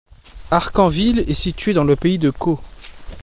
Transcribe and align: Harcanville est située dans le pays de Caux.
Harcanville 0.49 1.19
est 1.19 1.35
située 1.35 1.73
dans 1.73 1.83
le 1.83 1.95
pays 1.95 2.17
de 2.17 2.31
Caux. 2.31 2.59